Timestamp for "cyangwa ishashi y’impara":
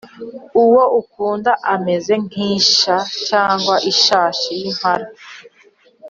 3.27-5.07